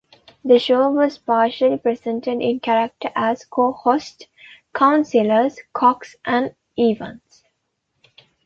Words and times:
The 0.43 0.57
show 0.57 0.89
was 0.89 1.19
partially 1.19 1.77
presented 1.77 2.41
in 2.41 2.59
character 2.59 3.11
as 3.15 3.45
'co-hosts' 3.45 4.25
Councillors 4.73 5.59
Cox 5.73 6.15
and 6.25 6.55
Evans. 6.75 7.43